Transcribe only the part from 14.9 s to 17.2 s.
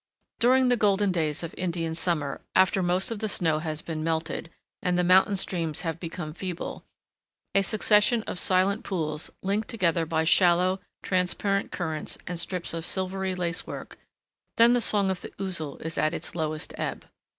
of the Ouzel is at its lowest ebb.